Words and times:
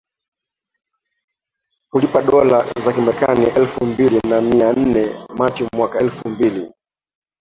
kulipa 1.91 2.21
dola 2.21 2.65
za 2.85 2.93
Kimarekani 2.93 3.45
elfu 3.45 3.85
mbili 3.85 4.19
na 4.29 4.41
mia 4.41 4.73
nne 4.73 5.25
Machi 5.37 5.67
mwaka 5.77 5.99
elfu 5.99 6.29
mbili 6.29 6.73